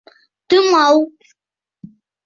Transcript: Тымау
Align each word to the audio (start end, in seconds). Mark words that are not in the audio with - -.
Тымау 0.49 0.97